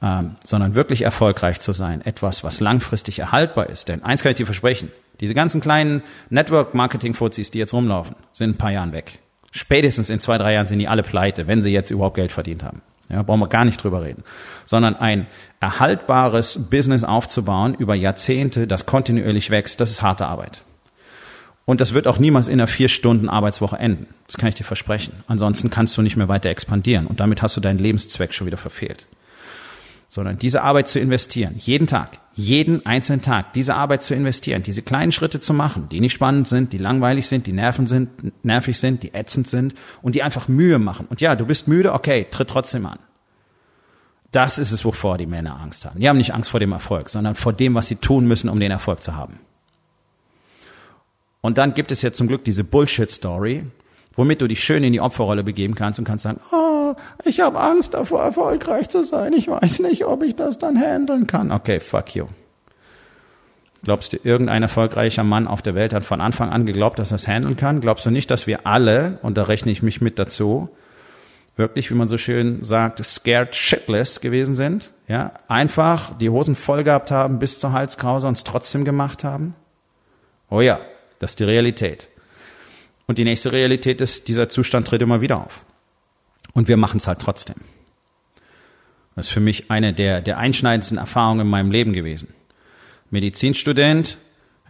Ähm, 0.00 0.36
sondern 0.44 0.74
wirklich 0.74 1.02
erfolgreich 1.02 1.58
zu 1.60 1.72
sein, 1.72 2.00
etwas, 2.00 2.44
was 2.44 2.60
langfristig 2.60 3.18
erhaltbar 3.18 3.68
ist. 3.68 3.88
Denn 3.88 4.04
eins 4.04 4.22
kann 4.22 4.30
ich 4.30 4.36
dir 4.36 4.46
versprechen, 4.46 4.92
diese 5.20 5.34
ganzen 5.34 5.60
kleinen 5.60 6.02
Network-Marketing-Fuzis, 6.30 7.50
die 7.50 7.58
jetzt 7.58 7.74
rumlaufen, 7.74 8.14
sind 8.32 8.50
ein 8.50 8.58
paar 8.58 8.72
Jahren 8.72 8.92
weg. 8.92 9.18
Spätestens 9.50 10.10
in 10.10 10.20
zwei, 10.20 10.38
drei 10.38 10.52
Jahren 10.52 10.68
sind 10.68 10.78
die 10.78 10.88
alle 10.88 11.02
pleite, 11.02 11.46
wenn 11.46 11.62
sie 11.62 11.70
jetzt 11.70 11.90
überhaupt 11.90 12.16
Geld 12.16 12.30
verdient 12.30 12.62
haben. 12.62 12.82
Ja, 13.08 13.22
brauchen 13.22 13.40
wir 13.40 13.48
gar 13.48 13.64
nicht 13.64 13.82
drüber 13.82 14.02
reden. 14.02 14.24
Sondern 14.64 14.96
ein 14.96 15.26
erhaltbares 15.60 16.70
Business 16.70 17.04
aufzubauen 17.04 17.74
über 17.74 17.94
Jahrzehnte, 17.94 18.66
das 18.66 18.86
kontinuierlich 18.86 19.50
wächst, 19.50 19.80
das 19.80 19.90
ist 19.90 20.02
harte 20.02 20.26
Arbeit. 20.26 20.62
Und 21.64 21.80
das 21.80 21.94
wird 21.94 22.06
auch 22.06 22.18
niemals 22.18 22.46
in 22.46 22.54
einer 22.54 22.68
vier 22.68 22.88
Stunden 22.88 23.28
Arbeitswoche 23.28 23.76
enden. 23.76 24.06
Das 24.26 24.36
kann 24.36 24.48
ich 24.48 24.54
dir 24.54 24.64
versprechen. 24.64 25.12
Ansonsten 25.26 25.68
kannst 25.68 25.96
du 25.98 26.02
nicht 26.02 26.16
mehr 26.16 26.28
weiter 26.28 26.48
expandieren 26.48 27.06
und 27.06 27.20
damit 27.20 27.42
hast 27.42 27.56
du 27.56 27.60
deinen 27.60 27.80
Lebenszweck 27.80 28.32
schon 28.32 28.46
wieder 28.46 28.56
verfehlt. 28.56 29.06
Sondern 30.08 30.38
diese 30.38 30.62
Arbeit 30.62 30.88
zu 30.88 31.00
investieren, 31.00 31.54
jeden 31.56 31.86
Tag, 31.86 32.18
jeden 32.34 32.84
einzelnen 32.86 33.22
Tag, 33.22 33.52
diese 33.54 33.74
Arbeit 33.74 34.02
zu 34.02 34.14
investieren, 34.14 34.62
diese 34.62 34.82
kleinen 34.82 35.12
Schritte 35.12 35.40
zu 35.40 35.52
machen, 35.52 35.88
die 35.90 36.00
nicht 36.00 36.12
spannend 36.12 36.48
sind, 36.48 36.72
die 36.72 36.78
langweilig 36.78 37.26
sind, 37.28 37.46
die 37.46 37.52
nerven 37.52 37.86
sind, 37.86 38.44
nervig 38.44 38.78
sind, 38.78 39.02
die 39.02 39.14
ätzend 39.14 39.48
sind 39.48 39.74
und 40.02 40.14
die 40.14 40.22
einfach 40.22 40.48
Mühe 40.48 40.78
machen. 40.78 41.06
Und 41.08 41.20
ja, 41.20 41.34
du 41.34 41.46
bist 41.46 41.66
müde, 41.66 41.92
okay, 41.92 42.26
tritt 42.30 42.48
trotzdem 42.48 42.86
an. 42.86 42.98
Das 44.32 44.58
ist 44.58 44.72
es, 44.72 44.84
wovor 44.84 45.18
die 45.18 45.26
Männer 45.26 45.58
Angst 45.60 45.86
haben. 45.86 45.98
Die 45.98 46.08
haben 46.08 46.18
nicht 46.18 46.34
Angst 46.34 46.50
vor 46.50 46.60
dem 46.60 46.72
Erfolg, 46.72 47.08
sondern 47.08 47.34
vor 47.34 47.52
dem, 47.52 47.74
was 47.74 47.88
sie 47.88 47.96
tun 47.96 48.26
müssen, 48.26 48.50
um 48.50 48.60
den 48.60 48.70
Erfolg 48.70 49.02
zu 49.02 49.16
haben. 49.16 49.38
Und 51.40 51.58
dann 51.58 51.74
gibt 51.74 51.92
es 51.92 52.02
jetzt 52.02 52.18
zum 52.18 52.26
Glück 52.26 52.44
diese 52.44 52.64
Bullshit-Story, 52.64 53.64
womit 54.14 54.42
du 54.42 54.48
dich 54.48 54.62
schön 54.62 54.82
in 54.82 54.92
die 54.92 55.00
Opferrolle 55.00 55.44
begeben 55.44 55.74
kannst 55.74 55.98
und 55.98 56.04
kannst 56.04 56.24
sagen, 56.24 56.40
oh, 56.50 56.65
ich 57.24 57.40
habe 57.40 57.58
Angst 57.58 57.94
davor, 57.94 58.22
erfolgreich 58.22 58.88
zu 58.88 59.04
sein. 59.04 59.32
Ich 59.32 59.48
weiß 59.48 59.80
nicht, 59.80 60.04
ob 60.04 60.22
ich 60.22 60.36
das 60.36 60.58
dann 60.58 60.80
handeln 60.80 61.26
kann. 61.26 61.50
Okay, 61.50 61.80
fuck 61.80 62.14
you. 62.14 62.26
Glaubst 63.82 64.12
du, 64.12 64.18
irgendein 64.22 64.62
erfolgreicher 64.62 65.22
Mann 65.22 65.46
auf 65.46 65.62
der 65.62 65.74
Welt 65.74 65.92
hat 65.92 66.04
von 66.04 66.20
Anfang 66.20 66.50
an 66.50 66.66
geglaubt, 66.66 66.98
dass 66.98 67.12
er 67.12 67.16
es 67.16 67.28
handeln 67.28 67.56
kann? 67.56 67.80
Glaubst 67.80 68.04
du 68.04 68.10
nicht, 68.10 68.30
dass 68.30 68.46
wir 68.46 68.66
alle, 68.66 69.18
und 69.22 69.38
da 69.38 69.44
rechne 69.44 69.70
ich 69.70 69.82
mich 69.82 70.00
mit 70.00 70.18
dazu, 70.18 70.68
wirklich, 71.56 71.90
wie 71.90 71.94
man 71.94 72.08
so 72.08 72.18
schön 72.18 72.62
sagt, 72.62 73.04
scared 73.04 73.54
shitless 73.54 74.20
gewesen 74.20 74.54
sind? 74.54 74.90
Ja, 75.08 75.34
einfach 75.46 76.16
die 76.18 76.30
Hosen 76.30 76.56
voll 76.56 76.82
gehabt 76.82 77.10
haben 77.10 77.38
bis 77.38 77.60
zur 77.60 77.72
Halskrause 77.72 78.26
und 78.26 78.36
es 78.36 78.44
trotzdem 78.44 78.84
gemacht 78.84 79.22
haben? 79.22 79.54
Oh 80.50 80.60
ja, 80.60 80.80
das 81.20 81.32
ist 81.32 81.40
die 81.40 81.44
Realität. 81.44 82.08
Und 83.06 83.18
die 83.18 83.24
nächste 83.24 83.52
Realität 83.52 84.00
ist, 84.00 84.26
dieser 84.26 84.48
Zustand 84.48 84.88
tritt 84.88 85.02
immer 85.02 85.20
wieder 85.20 85.38
auf. 85.38 85.64
Und 86.56 86.68
wir 86.68 86.78
machen 86.78 86.96
es 86.96 87.06
halt 87.06 87.18
trotzdem. 87.18 87.56
Das 89.14 89.26
ist 89.26 89.32
für 89.32 89.40
mich 89.40 89.70
eine 89.70 89.92
der, 89.92 90.22
der 90.22 90.38
einschneidendsten 90.38 90.96
Erfahrungen 90.96 91.42
in 91.42 91.48
meinem 91.48 91.70
Leben 91.70 91.92
gewesen. 91.92 92.32
Medizinstudent, 93.10 94.16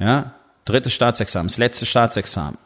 ja, 0.01 0.35
drittes 0.65 0.93
Staatsexamen, 0.93 1.47
das 1.47 1.59
letzte 1.59 1.87
Staatsexamen. 1.87 2.59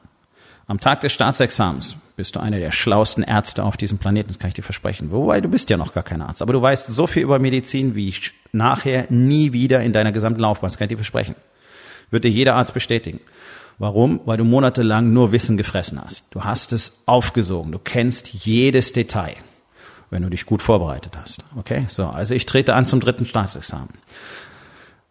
Am 0.67 0.81
Tag 0.81 1.03
des 1.03 1.13
Staatsexamens 1.13 1.97
bist 2.17 2.35
du 2.35 2.41
einer 2.41 2.61
der 2.61 2.73
schlauesten 2.73 3.23
Ärzte 3.23 3.63
auf 3.63 3.77
diesem 3.77 3.99
Planeten, 3.99 4.29
das 4.29 4.39
kann 4.39 4.49
ich 4.49 4.55
dir 4.55 4.63
versprechen. 4.63 5.11
Wobei, 5.11 5.43
du 5.43 5.51
bist 5.51 5.69
ja 5.69 5.77
noch 5.77 5.93
gar 5.93 6.03
kein 6.03 6.23
Arzt, 6.23 6.41
aber 6.41 6.55
du 6.55 6.63
weißt 6.63 6.87
so 6.87 7.07
viel 7.07 7.23
über 7.23 7.39
Medizin, 7.39 7.95
wie 7.95 8.09
ich 8.09 8.33
nachher 8.53 9.05
nie 9.11 9.53
wieder 9.53 9.83
in 9.83 9.93
deiner 9.93 10.13
gesamten 10.13 10.41
Laufbahn, 10.41 10.71
das 10.71 10.79
kann 10.79 10.87
ich 10.87 10.93
dir 10.93 10.97
versprechen. 10.97 11.35
Wird 12.11 12.25
dir 12.25 12.31
jeder 12.31 12.55
Arzt 12.55 12.73
bestätigen. 12.73 13.21
Warum? 13.81 14.21
Weil 14.27 14.37
du 14.37 14.45
monatelang 14.45 15.11
nur 15.15 15.33
Wissen 15.33 15.57
gefressen 15.57 15.99
hast. 16.05 16.35
Du 16.35 16.45
hast 16.45 16.75
es 16.75 16.99
aufgesogen. 17.07 17.73
Du 17.73 17.79
kennst 17.79 18.45
jedes 18.45 18.93
Detail, 18.93 19.33
wenn 20.11 20.23
du 20.23 20.29
dich 20.29 20.45
gut 20.45 20.61
vorbereitet 20.61 21.17
hast. 21.17 21.43
Okay? 21.57 21.87
So. 21.89 22.05
Also 22.05 22.35
ich 22.35 22.45
trete 22.45 22.75
an 22.75 22.85
zum 22.85 23.01
dritten 23.01 23.25
Staatsexamen. 23.25 23.89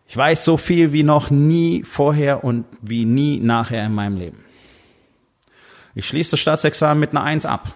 Ich 0.07 0.15
weiß 0.15 0.45
so 0.45 0.55
viel 0.55 0.93
wie 0.93 1.01
noch 1.01 1.31
nie 1.31 1.83
vorher 1.83 2.43
und 2.43 2.65
wie 2.79 3.05
nie 3.05 3.39
nachher 3.39 3.83
in 3.83 3.95
meinem 3.95 4.17
Leben. 4.17 4.45
Ich 5.95 6.07
schließe 6.07 6.31
das 6.31 6.39
Staatsexamen 6.39 6.99
mit 6.99 7.09
einer 7.09 7.23
Eins 7.23 7.47
ab. 7.47 7.73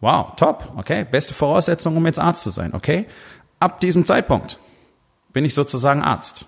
Wow, 0.00 0.34
top, 0.34 0.72
okay, 0.76 1.06
beste 1.08 1.34
Voraussetzung, 1.34 1.96
um 1.96 2.04
jetzt 2.04 2.18
Arzt 2.18 2.42
zu 2.42 2.50
sein, 2.50 2.74
okay? 2.74 3.06
Ab 3.60 3.78
diesem 3.78 4.04
Zeitpunkt 4.04 4.58
bin 5.32 5.44
ich 5.44 5.54
sozusagen 5.54 6.02
Arzt. 6.02 6.46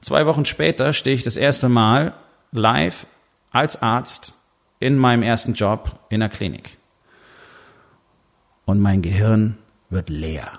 Zwei 0.00 0.24
Wochen 0.24 0.46
später 0.46 0.94
stehe 0.94 1.14
ich 1.14 1.24
das 1.24 1.36
erste 1.36 1.68
Mal 1.68 2.14
live 2.56 3.06
als 3.50 3.80
Arzt 3.82 4.34
in 4.78 4.96
meinem 4.98 5.22
ersten 5.22 5.54
Job 5.54 6.00
in 6.08 6.20
der 6.20 6.28
Klinik. 6.28 6.78
Und 8.64 8.80
mein 8.80 9.02
Gehirn 9.02 9.58
wird 9.90 10.10
leer. 10.10 10.58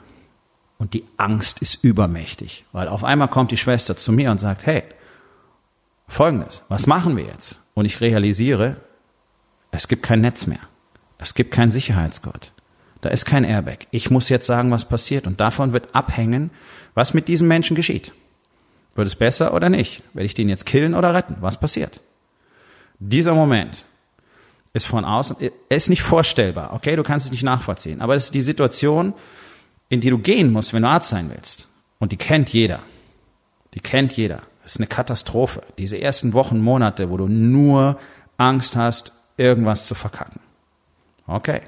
Und 0.77 0.93
die 0.93 1.03
Angst 1.17 1.61
ist 1.61 1.83
übermächtig, 1.83 2.65
weil 2.71 2.87
auf 2.87 3.03
einmal 3.03 3.27
kommt 3.27 3.51
die 3.51 3.57
Schwester 3.57 3.95
zu 3.95 4.11
mir 4.11 4.31
und 4.31 4.39
sagt, 4.39 4.65
hey, 4.65 4.83
folgendes, 6.07 6.63
was 6.69 6.87
machen 6.87 7.17
wir 7.17 7.25
jetzt? 7.25 7.61
Und 7.73 7.85
ich 7.85 7.99
realisiere, 7.99 8.77
es 9.71 9.87
gibt 9.87 10.03
kein 10.03 10.21
Netz 10.21 10.47
mehr. 10.47 10.59
Es 11.17 11.33
gibt 11.33 11.51
keinen 11.51 11.71
Sicherheitsgurt. 11.71 12.53
Da 13.01 13.09
ist 13.09 13.25
kein 13.25 13.43
Airbag. 13.43 13.87
Ich 13.91 14.09
muss 14.09 14.29
jetzt 14.29 14.47
sagen, 14.47 14.71
was 14.71 14.85
passiert. 14.85 15.27
Und 15.27 15.39
davon 15.39 15.73
wird 15.73 15.95
abhängen, 15.95 16.51
was 16.93 17.13
mit 17.13 17.27
diesem 17.27 17.47
Menschen 17.47 17.75
geschieht. 17.75 18.11
Wird 18.97 19.07
es 19.07 19.15
besser 19.15 19.53
oder 19.53 19.69
nicht? 19.69 20.01
Werde 20.13 20.25
ich 20.25 20.33
den 20.33 20.49
jetzt 20.49 20.65
killen 20.65 20.95
oder 20.95 21.13
retten? 21.13 21.37
Was 21.39 21.59
passiert? 21.59 22.01
Dieser 22.97 23.35
Moment 23.35 23.85
ist 24.73 24.87
von 24.87 25.05
außen, 25.05 25.37
ist 25.69 25.89
nicht 25.89 26.01
vorstellbar, 26.01 26.73
okay? 26.73 26.95
Du 26.95 27.03
kannst 27.03 27.27
es 27.27 27.31
nicht 27.31 27.43
nachvollziehen. 27.43 28.01
Aber 28.01 28.15
es 28.15 28.25
ist 28.25 28.33
die 28.33 28.41
Situation, 28.41 29.13
in 29.89 30.01
die 30.01 30.09
du 30.09 30.17
gehen 30.17 30.51
musst, 30.51 30.73
wenn 30.73 30.81
du 30.81 30.87
Arzt 30.87 31.09
sein 31.09 31.29
willst. 31.29 31.67
Und 31.99 32.11
die 32.11 32.17
kennt 32.17 32.49
jeder. 32.49 32.81
Die 33.75 33.81
kennt 33.81 34.17
jeder. 34.17 34.41
Es 34.65 34.73
ist 34.73 34.79
eine 34.79 34.87
Katastrophe. 34.87 35.61
Diese 35.77 36.01
ersten 36.01 36.33
Wochen, 36.33 36.59
Monate, 36.59 37.11
wo 37.11 37.17
du 37.17 37.27
nur 37.27 37.99
Angst 38.37 38.75
hast, 38.75 39.13
irgendwas 39.37 39.85
zu 39.85 39.93
verkacken. 39.93 40.41
Okay. 41.27 41.61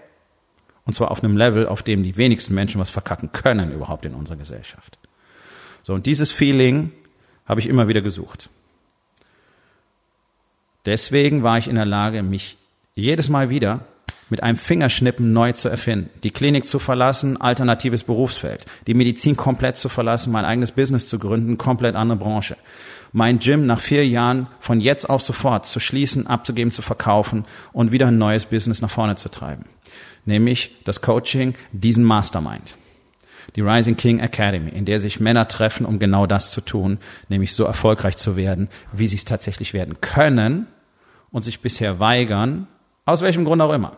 Und 0.86 0.94
zwar 0.94 1.12
auf 1.12 1.24
einem 1.24 1.38
Level, 1.38 1.68
auf 1.68 1.84
dem 1.84 2.02
die 2.02 2.18
wenigsten 2.18 2.56
Menschen 2.56 2.82
was 2.82 2.90
verkacken 2.90 3.32
können 3.32 3.72
überhaupt 3.72 4.06
in 4.06 4.16
unserer 4.16 4.38
Gesellschaft. 4.38 4.98
So, 5.84 5.94
und 5.94 6.08
dieses 6.08 6.32
Feeling 6.32 6.92
habe 7.50 7.60
ich 7.60 7.68
immer 7.68 7.88
wieder 7.88 8.02
gesucht. 8.02 8.50
Deswegen 10.86 11.44
war 11.44 11.58
ich 11.58 11.68
in 11.68 11.76
der 11.76 11.86
Lage, 11.86 12.24
mich 12.24 12.58
jedes 12.96 13.28
Mal 13.28 13.50
wieder 13.50 13.82
mit 14.30 14.44
einem 14.44 14.58
Fingerschnippen 14.58 15.34
neu 15.34 15.54
zu 15.54 15.68
erfinden, 15.68 16.12
die 16.24 16.30
Klinik 16.30 16.66
zu 16.66 16.78
verlassen, 16.78 17.42
alternatives 17.42 18.04
Berufsfeld, 18.04 18.66
die 18.86 18.94
Medizin 18.94 19.36
komplett 19.36 19.78
zu 19.78 19.90
verlassen, 19.90 20.32
mein 20.32 20.46
eigenes 20.46 20.72
Business 20.72 21.08
zu 21.08 21.18
gründen, 21.18 21.58
komplett 21.58 21.96
andere 21.96 22.20
Branche, 22.20 22.56
mein 23.12 23.40
Gym 23.40 23.66
nach 23.66 23.80
vier 23.80 24.08
Jahren 24.08 24.48
von 24.60 24.80
jetzt 24.80 25.10
auf 25.10 25.24
sofort 25.24 25.66
zu 25.66 25.80
schließen, 25.80 26.28
abzugeben, 26.28 26.72
zu 26.72 26.84
verkaufen 26.84 27.46
und 27.74 27.92
wieder 27.92 28.08
ein 28.08 28.20
neues 28.20 28.46
Business 28.46 28.82
nach 28.82 28.92
vorne 28.92 29.16
zu 29.16 29.30
treiben, 29.30 29.66
nämlich 30.26 30.76
das 30.86 31.02
Coaching, 31.02 31.56
diesen 31.72 32.04
Mastermind 32.04 32.76
die 33.56 33.62
Rising 33.62 33.98
King 33.98 34.20
Academy, 34.20 34.70
in 34.70 34.86
der 34.86 35.00
sich 35.00 35.20
Männer 35.20 35.48
treffen, 35.48 35.86
um 35.86 36.00
genau 36.00 36.26
das 36.26 36.52
zu 36.52 36.62
tun, 36.62 37.00
nämlich 37.30 37.54
so 37.54 37.64
erfolgreich 37.64 38.18
zu 38.18 38.36
werden, 38.36 38.70
wie 38.92 39.08
sie 39.08 39.16
es 39.16 39.26
tatsächlich 39.26 39.74
werden 39.74 40.02
können 40.02 40.68
und 41.32 41.44
sich 41.44 41.62
bisher 41.62 42.00
weigern, 42.00 42.68
aus 43.06 43.22
welchem 43.22 43.46
Grund 43.46 43.62
auch 43.62 43.74
immer, 43.74 43.98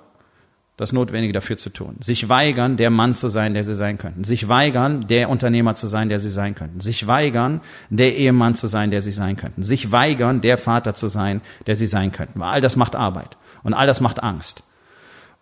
das 0.77 0.93
Notwendige 0.93 1.33
dafür 1.33 1.57
zu 1.57 1.69
tun. 1.69 1.97
Sich 1.99 2.27
weigern, 2.27 2.77
der 2.77 2.89
Mann 2.89 3.13
zu 3.13 3.29
sein, 3.29 3.53
der 3.53 3.63
sie 3.63 3.75
sein 3.75 3.97
könnten. 3.97 4.23
Sich 4.23 4.47
weigern, 4.47 5.05
der 5.07 5.29
Unternehmer 5.29 5.75
zu 5.75 5.85
sein, 5.85 6.09
der 6.09 6.19
sie 6.19 6.29
sein 6.29 6.55
könnten. 6.55 6.79
Sich 6.79 7.05
weigern, 7.05 7.61
der 7.89 8.15
Ehemann 8.15 8.55
zu 8.55 8.67
sein, 8.67 8.89
der 8.89 9.01
sie 9.01 9.11
sein 9.11 9.37
könnten. 9.37 9.61
Sich 9.61 9.91
weigern, 9.91 10.41
der 10.41 10.57
Vater 10.57 10.95
zu 10.95 11.07
sein, 11.07 11.41
der 11.67 11.75
sie 11.75 11.87
sein 11.87 12.11
könnten. 12.11 12.39
Weil 12.39 12.49
all 12.49 12.61
das 12.61 12.77
macht 12.77 12.95
Arbeit. 12.95 13.37
Und 13.63 13.73
all 13.73 13.85
das 13.85 14.01
macht 14.01 14.23
Angst. 14.23 14.63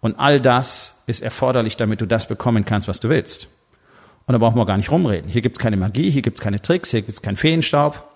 Und 0.01 0.19
all 0.19 0.41
das 0.41 1.03
ist 1.07 1.21
erforderlich, 1.21 1.77
damit 1.77 2.01
du 2.01 2.05
das 2.05 2.27
bekommen 2.27 2.65
kannst, 2.65 2.87
was 2.87 2.99
du 2.99 3.09
willst. 3.09 3.47
Und 4.29 4.33
da 4.33 4.37
brauchen 4.37 4.57
wir 4.57 4.67
gar 4.67 4.77
nicht 4.77 4.91
rumreden. 4.91 5.27
Hier 5.27 5.41
gibt's 5.41 5.57
keine 5.57 5.75
Magie, 5.75 6.11
hier 6.11 6.21
gibt's 6.21 6.39
keine 6.39 6.61
Tricks, 6.61 6.91
hier 6.91 7.01
gibt's 7.01 7.23
keinen 7.23 7.35
Feenstaub, 7.35 8.07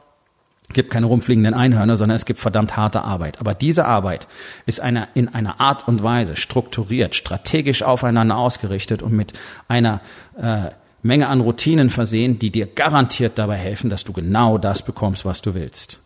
gibt 0.71 0.91
keine 0.91 1.07
rumfliegenden 1.07 1.55
Einhörner, 1.55 1.97
sondern 1.97 2.15
es 2.15 2.25
gibt 2.25 2.37
verdammt 2.37 2.77
harte 2.77 3.01
Arbeit. 3.01 3.39
Aber 3.39 3.55
diese 3.55 3.87
Arbeit 3.87 4.27
ist 4.67 4.79
eine, 4.79 5.07
in 5.15 5.27
einer 5.29 5.59
Art 5.59 5.87
und 5.87 6.03
Weise 6.03 6.35
strukturiert, 6.35 7.15
strategisch 7.15 7.81
aufeinander 7.81 8.37
ausgerichtet 8.37 9.01
und 9.01 9.13
mit 9.13 9.33
einer 9.67 10.01
äh, 10.37 10.69
Menge 11.01 11.29
an 11.29 11.41
Routinen 11.41 11.89
versehen, 11.89 12.37
die 12.37 12.51
dir 12.51 12.67
garantiert 12.67 13.39
dabei 13.39 13.57
helfen, 13.57 13.89
dass 13.89 14.03
du 14.03 14.13
genau 14.13 14.59
das 14.59 14.83
bekommst, 14.83 15.25
was 15.25 15.41
du 15.41 15.55
willst. 15.55 15.99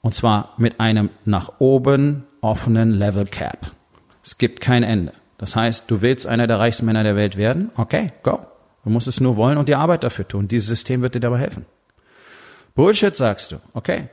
Und 0.00 0.14
zwar 0.14 0.54
mit 0.56 0.80
einem 0.80 1.10
nach 1.26 1.52
oben 1.58 2.24
offenen 2.40 2.92
Level 2.92 3.26
Cap. 3.26 3.70
Es 4.24 4.38
gibt 4.38 4.62
kein 4.62 4.82
Ende. 4.82 5.12
Das 5.36 5.56
heißt, 5.56 5.90
du 5.90 6.00
willst 6.00 6.26
einer 6.26 6.46
der 6.46 6.58
reichsten 6.58 6.86
Männer 6.86 7.02
der 7.02 7.16
Welt 7.16 7.36
werden? 7.36 7.70
Okay, 7.76 8.12
go. 8.22 8.46
Du 8.84 8.90
musst 8.90 9.06
es 9.06 9.20
nur 9.20 9.36
wollen 9.36 9.58
und 9.58 9.68
die 9.68 9.74
Arbeit 9.74 10.04
dafür 10.04 10.26
tun. 10.26 10.48
Dieses 10.48 10.68
System 10.68 11.02
wird 11.02 11.14
dir 11.14 11.20
dabei 11.20 11.38
helfen. 11.38 11.66
Bullshit 12.74 13.14
sagst 13.14 13.52
du. 13.52 13.56
Okay. 13.74 14.08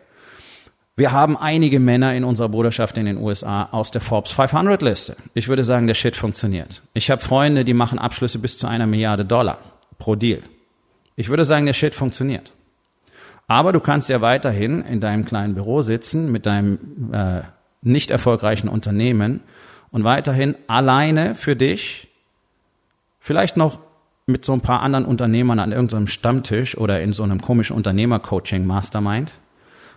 Wir 0.96 1.14
haben 1.14 1.38
einige 1.38 1.80
Männer 1.80 2.14
in 2.14 2.26
unserer 2.26 2.50
Bruderschaft 2.50 2.98
in 2.98 3.06
den 3.06 3.18
USA 3.18 3.70
aus 3.72 3.90
der 3.90 4.02
Forbes 4.02 4.34
500 4.34 4.82
Liste. 4.82 5.16
Ich 5.34 5.48
würde 5.48 5.64
sagen, 5.64 5.88
der 5.88 5.94
Shit 5.94 6.18
funktioniert. 6.18 6.82
Ich 6.94 7.10
habe 7.10 7.22
Freunde, 7.22 7.64
die 7.64 7.74
machen 7.74 8.00
Abschlüsse 8.00 8.38
bis 8.38 8.58
zu 8.58 8.68
einer 8.68 8.86
Milliarde 8.86 9.24
Dollar 9.24 9.60
pro 9.98 10.16
Deal. 10.16 10.42
Ich 11.16 11.30
würde 11.30 11.46
sagen, 11.46 11.66
der 11.66 11.74
Shit 11.74 11.96
funktioniert. 11.96 12.52
Aber 13.48 13.72
du 13.72 13.80
kannst 13.80 14.10
ja 14.10 14.22
weiterhin 14.22 14.82
in 14.82 15.00
deinem 15.00 15.26
kleinen 15.26 15.56
Büro 15.56 15.82
sitzen 15.82 16.32
mit 16.32 16.46
deinem 16.46 17.14
äh, 17.14 17.42
nicht 17.82 18.12
erfolgreichen 18.12 18.68
Unternehmen 18.68 19.42
und 19.92 20.04
weiterhin 20.04 20.56
alleine 20.68 21.34
für 21.34 21.56
dich 21.56 22.10
vielleicht 23.20 23.58
noch 23.58 23.80
mit 24.30 24.46
so 24.46 24.54
ein 24.54 24.62
paar 24.62 24.82
anderen 24.82 25.06
Unternehmern 25.06 25.60
an 25.60 25.72
irgendeinem 25.72 26.08
Stammtisch 26.08 26.78
oder 26.78 27.02
in 27.02 27.14
so 27.14 27.24
einem 27.24 27.42
komischen 27.42 27.76
Unternehmer-Coaching-Mastermind, 27.76 29.34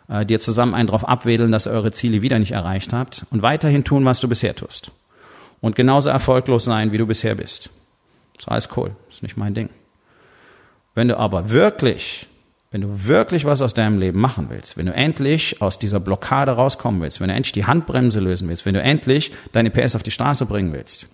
äh, 0.08 0.26
dir 0.26 0.40
zusammen 0.40 0.74
einen 0.74 0.88
drauf 0.88 1.08
abwedeln, 1.08 1.52
dass 1.52 1.66
ihr 1.66 1.72
eure 1.72 1.92
Ziele 1.92 2.22
wieder 2.22 2.38
nicht 2.38 2.52
erreicht 2.52 2.92
habt 2.92 3.26
und 3.30 3.42
weiterhin 3.42 3.84
tun, 3.84 4.04
was 4.04 4.20
du 4.20 4.28
bisher 4.28 4.56
tust. 4.56 4.90
Und 5.60 5.76
genauso 5.76 6.10
erfolglos 6.10 6.64
sein, 6.64 6.90
wie 6.92 6.98
du 6.98 7.06
bisher 7.06 7.36
bist. 7.36 7.70
Ist 8.36 8.48
alles 8.48 8.68
cool. 8.76 8.90
Ist 9.08 9.22
nicht 9.22 9.36
mein 9.36 9.54
Ding. 9.54 9.68
Wenn 10.94 11.08
du 11.08 11.16
aber 11.16 11.50
wirklich, 11.50 12.26
wenn 12.72 12.80
du 12.80 13.06
wirklich 13.06 13.44
was 13.44 13.62
aus 13.62 13.72
deinem 13.72 13.98
Leben 13.98 14.20
machen 14.20 14.46
willst, 14.50 14.76
wenn 14.76 14.86
du 14.86 14.92
endlich 14.92 15.62
aus 15.62 15.78
dieser 15.78 16.00
Blockade 16.00 16.50
rauskommen 16.50 17.00
willst, 17.00 17.20
wenn 17.20 17.28
du 17.28 17.34
endlich 17.34 17.52
die 17.52 17.66
Handbremse 17.66 18.18
lösen 18.18 18.48
willst, 18.48 18.66
wenn 18.66 18.74
du 18.74 18.82
endlich 18.82 19.32
deine 19.52 19.70
PS 19.70 19.94
auf 19.94 20.02
die 20.02 20.10
Straße 20.10 20.46
bringen 20.46 20.72
willst 20.72 21.08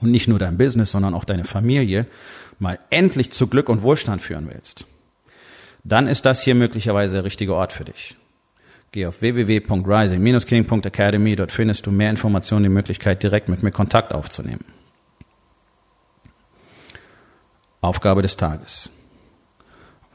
und 0.00 0.10
nicht 0.10 0.28
nur 0.28 0.38
dein 0.38 0.58
Business, 0.58 0.92
sondern 0.92 1.14
auch 1.14 1.24
deine 1.24 1.44
Familie 1.44 2.06
mal 2.58 2.78
endlich 2.90 3.32
zu 3.32 3.46
Glück 3.46 3.68
und 3.68 3.82
Wohlstand 3.82 4.22
führen 4.22 4.48
willst, 4.52 4.86
dann 5.84 6.06
ist 6.06 6.26
das 6.26 6.42
hier 6.42 6.54
möglicherweise 6.54 7.14
der 7.14 7.24
richtige 7.24 7.54
Ort 7.54 7.72
für 7.72 7.84
dich. 7.84 8.16
Geh 8.92 9.06
auf 9.06 9.22
www.rising-king.academy, 9.22 11.34
dort 11.34 11.50
findest 11.50 11.86
du 11.86 11.90
mehr 11.90 12.10
Informationen, 12.10 12.64
die 12.64 12.68
Möglichkeit, 12.68 13.22
direkt 13.22 13.48
mit 13.48 13.62
mir 13.62 13.72
Kontakt 13.72 14.12
aufzunehmen. 14.12 14.66
Aufgabe 17.80 18.20
des 18.22 18.36
Tages. 18.36 18.90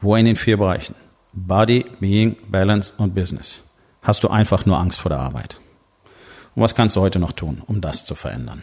Wo 0.00 0.14
in 0.14 0.26
den 0.26 0.36
vier 0.36 0.56
Bereichen 0.56 0.94
Body, 1.32 1.84
Being, 2.00 2.36
Balance 2.48 2.94
und 2.96 3.14
Business 3.14 3.60
hast 4.00 4.24
du 4.24 4.28
einfach 4.28 4.64
nur 4.64 4.78
Angst 4.78 5.00
vor 5.00 5.10
der 5.10 5.18
Arbeit? 5.18 5.60
Und 6.54 6.62
was 6.62 6.74
kannst 6.74 6.96
du 6.96 7.00
heute 7.00 7.18
noch 7.18 7.32
tun, 7.32 7.62
um 7.66 7.80
das 7.80 8.04
zu 8.04 8.14
verändern? 8.14 8.62